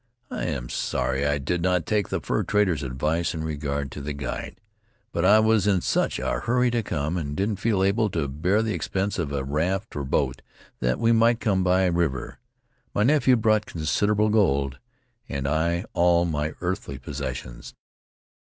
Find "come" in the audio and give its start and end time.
6.81-7.17, 11.39-11.63